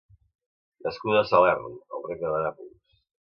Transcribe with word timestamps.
Nascuda 0.85 1.19
a 1.21 1.27
Salern, 1.31 1.69
al 1.97 2.05
regne 2.09 2.35
de 2.37 2.43
Nàpols. 2.47 2.99